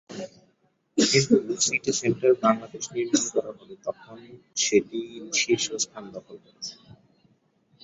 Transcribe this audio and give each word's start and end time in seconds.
কিন্তু 0.97 1.35
city 1.59 1.91
centre 1.99 2.31
Bangladesh 2.43 2.83
নির্মাণ 2.93 3.23
করা 3.33 3.51
হলে 3.57 3.75
তখন 3.85 4.17
সেটি 4.57 4.99
শীর্ষস্থান 5.33 6.03
দখল 6.15 6.35
করে। 6.43 6.59